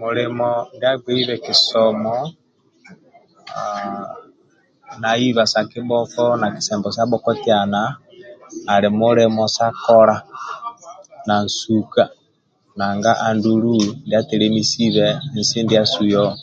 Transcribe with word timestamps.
Mulimo 0.00 0.50
ndia 0.74 0.90
agbeibe 0.94 1.34
kisomo 1.44 2.16
aa 3.58 4.08
na 5.00 5.10
iba 5.28 5.44
sa 5.52 5.60
kibhoko 5.70 6.24
na 6.40 6.46
kisembo 6.54 6.88
sa 6.96 7.08
bhokotyana 7.10 7.82
ali 8.72 8.88
mulimo 9.00 9.44
sa 9.56 9.66
kola 9.84 10.16
na 11.26 11.34
nsuka 11.44 12.04
nanga 12.78 13.12
andulu 13.28 13.74
ndia 14.04 14.20
telemesibe 14.28 15.06
nsi 15.38 15.58
ndiasu 15.64 16.02
yoho 16.12 16.36